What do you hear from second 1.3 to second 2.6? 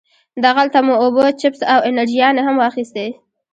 چپس او انرژيانې هم